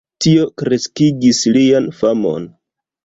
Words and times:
Tio 0.25 0.45
kreskigis 0.61 1.41
lian 1.59 1.91
famon. 2.01 2.49